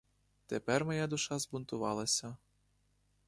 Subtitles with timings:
[0.45, 2.35] Тепер моя душа збунтувалася.